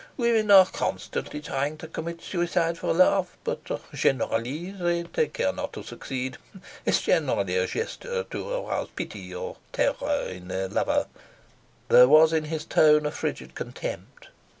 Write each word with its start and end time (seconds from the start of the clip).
Women 0.17 0.49
are 0.49 0.65
constantly 0.65 1.41
trying 1.41 1.77
to 1.77 1.87
commit 1.87 2.23
suicide 2.23 2.79
for 2.79 2.91
love, 2.91 3.37
but 3.43 3.61
generally 3.93 4.71
they 4.71 5.03
take 5.03 5.33
care 5.33 5.53
not 5.53 5.73
to 5.73 5.83
succeed. 5.83 6.37
It's 6.87 7.03
generally 7.03 7.55
a 7.57 7.67
gesture 7.67 8.23
to 8.23 8.49
arouse 8.49 8.89
pity 8.95 9.35
or 9.35 9.57
terror 9.71 10.23
in 10.27 10.47
their 10.47 10.69
lover." 10.69 11.05
There 11.89 12.07
was 12.07 12.33
in 12.33 12.45
his 12.45 12.65
tone 12.65 13.05
a 13.05 13.11
frigid 13.11 13.53
contempt. 13.53 14.29